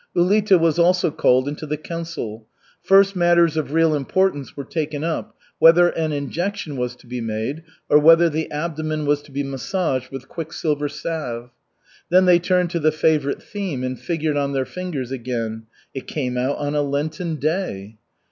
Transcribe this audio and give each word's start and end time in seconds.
Ulita 0.17 0.59
was 0.59 0.79
also 0.79 1.11
called 1.11 1.47
into 1.47 1.67
the 1.67 1.77
council. 1.77 2.47
First 2.81 3.15
matters 3.15 3.55
of 3.55 3.71
real 3.71 3.93
importance 3.93 4.57
were 4.57 4.63
taken 4.63 5.03
up; 5.03 5.35
whether 5.59 5.89
an 5.89 6.11
injection 6.11 6.75
was 6.75 6.95
to 6.95 7.05
be 7.05 7.21
made 7.21 7.61
or 7.87 7.99
whether 7.99 8.27
the 8.27 8.49
abdomen 8.49 9.05
was 9.05 9.21
to 9.21 9.31
be 9.31 9.43
massaged 9.43 10.09
with 10.09 10.27
quicksilver 10.27 10.89
salve. 10.89 11.51
Then 12.09 12.25
they 12.25 12.39
turned 12.39 12.71
to 12.71 12.79
the 12.79 12.91
favorite 12.91 13.43
theme 13.43 13.83
and 13.83 13.99
figured 13.99 14.37
on 14.37 14.53
their 14.53 14.65
fingers 14.65 15.11
again 15.11 15.67
it 15.93 16.07
came 16.07 16.35
out 16.35 16.57
on 16.57 16.73
a 16.73 16.81
Lenten 16.81 17.35
day! 17.35 17.99